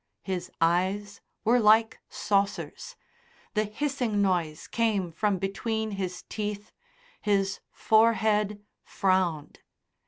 [0.23, 2.95] His eyes were like saucers,
[3.53, 6.71] the hissing noise came from between his teeth,
[7.21, 9.59] his forehead frowned.